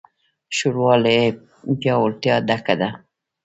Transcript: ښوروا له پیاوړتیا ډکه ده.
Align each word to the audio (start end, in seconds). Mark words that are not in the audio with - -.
ښوروا 0.55 0.93
له 1.03 1.13
پیاوړتیا 1.81 2.35
ډکه 2.47 2.75
ده. 2.81 2.89